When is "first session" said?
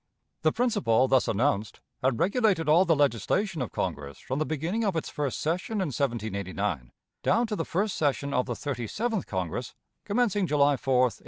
5.11-5.73, 7.65-8.33